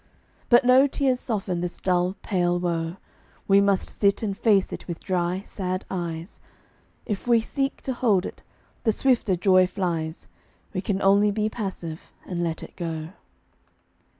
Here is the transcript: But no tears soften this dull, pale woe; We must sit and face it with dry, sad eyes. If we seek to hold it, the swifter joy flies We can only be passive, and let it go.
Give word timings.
But 0.49 0.65
no 0.65 0.87
tears 0.87 1.19
soften 1.19 1.61
this 1.61 1.79
dull, 1.79 2.15
pale 2.23 2.59
woe; 2.59 2.97
We 3.47 3.61
must 3.61 3.99
sit 4.01 4.23
and 4.23 4.35
face 4.35 4.73
it 4.73 4.87
with 4.87 4.99
dry, 5.03 5.43
sad 5.45 5.85
eyes. 5.91 6.39
If 7.05 7.27
we 7.27 7.39
seek 7.39 7.83
to 7.83 7.93
hold 7.93 8.25
it, 8.25 8.41
the 8.83 8.91
swifter 8.93 9.35
joy 9.35 9.67
flies 9.67 10.27
We 10.73 10.81
can 10.81 11.03
only 11.03 11.29
be 11.29 11.49
passive, 11.51 12.11
and 12.25 12.43
let 12.43 12.63
it 12.63 12.75
go. 12.75 13.09